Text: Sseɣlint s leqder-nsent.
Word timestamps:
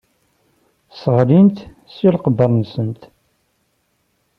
Sseɣlint 0.91 1.57
s 1.93 1.95
leqder-nsent. 2.13 3.01